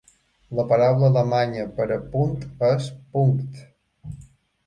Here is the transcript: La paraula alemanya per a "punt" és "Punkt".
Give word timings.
La 0.59 0.63
paraula 0.69 1.09
alemanya 1.11 1.65
per 1.75 1.85
a 1.95 1.97
"punt" 2.15 2.33
és 2.71 2.87
"Punkt". 3.17 3.61